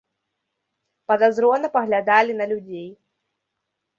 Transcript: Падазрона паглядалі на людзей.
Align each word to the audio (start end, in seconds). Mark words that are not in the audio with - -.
Падазрона 1.11 1.67
паглядалі 1.75 2.33
на 2.39 2.45
людзей. 2.53 2.87